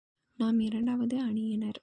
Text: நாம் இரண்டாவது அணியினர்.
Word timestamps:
நாம் 0.37 0.59
இரண்டாவது 0.59 1.19
அணியினர். 1.19 1.79